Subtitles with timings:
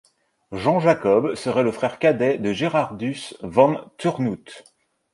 [0.51, 4.63] Jan-Jacob serait le frère cadet de Gerardus van Turnhout.